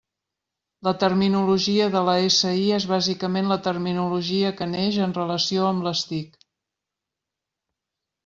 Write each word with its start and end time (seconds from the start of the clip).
La 0.85 0.91
terminologia 1.01 1.89
de 1.95 2.01
la 2.07 2.13
SI 2.35 2.63
és 2.77 2.87
bàsicament 2.93 3.51
la 3.53 3.59
terminologia 3.67 4.51
que 4.61 4.67
neix 4.73 4.97
en 5.09 5.13
relació 5.19 5.67
amb 5.69 5.85
les 5.89 6.01
TIC. 6.13 6.41